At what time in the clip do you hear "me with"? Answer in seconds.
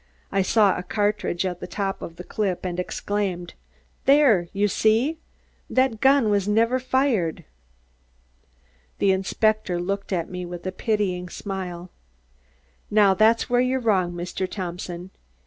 10.27-10.65